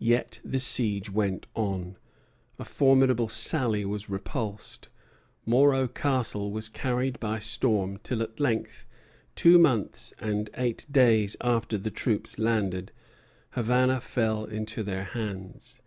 Yet 0.00 0.40
the 0.42 0.60
siege 0.60 1.10
went 1.10 1.44
on: 1.54 1.98
a 2.58 2.64
formidable 2.64 3.28
sally 3.28 3.84
was 3.84 4.08
repulsed; 4.08 4.88
Moro 5.44 5.86
Castle 5.86 6.50
was 6.50 6.70
carried 6.70 7.20
by 7.20 7.38
storm; 7.38 7.98
till 7.98 8.22
at 8.22 8.40
length, 8.40 8.86
two 9.34 9.58
months 9.58 10.14
and 10.18 10.48
eight 10.56 10.86
days 10.90 11.36
after 11.42 11.76
the 11.76 11.90
troops 11.90 12.38
landed, 12.38 12.92
Havana 13.50 14.00
fell 14.00 14.46
into 14.46 14.82
their 14.82 15.04
hands. 15.04 15.82